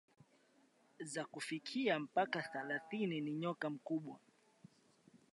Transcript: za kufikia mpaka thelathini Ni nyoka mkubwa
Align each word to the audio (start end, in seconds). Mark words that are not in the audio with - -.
za 0.99 1.25
kufikia 1.25 1.99
mpaka 1.99 2.41
thelathini 2.41 3.21
Ni 3.21 3.31
nyoka 3.33 3.69
mkubwa 3.69 4.19